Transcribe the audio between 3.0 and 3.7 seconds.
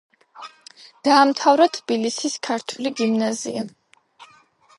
გიმნაზია.